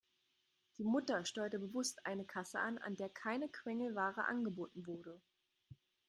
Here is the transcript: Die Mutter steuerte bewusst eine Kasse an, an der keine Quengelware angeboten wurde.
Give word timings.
Die 0.79 0.83
Mutter 0.83 1.25
steuerte 1.25 1.59
bewusst 1.59 2.07
eine 2.07 2.25
Kasse 2.25 2.57
an, 2.59 2.79
an 2.79 2.95
der 2.95 3.07
keine 3.09 3.49
Quengelware 3.49 4.25
angeboten 4.25 4.87
wurde. 4.87 5.21